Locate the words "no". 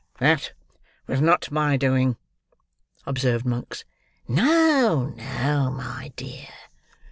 4.27-5.13, 5.15-5.69